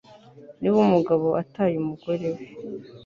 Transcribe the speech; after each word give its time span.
niba 0.59 0.77
umugabo 0.87 1.27
ataye 1.41 1.75
umugore 1.83 2.27
we 2.35 2.45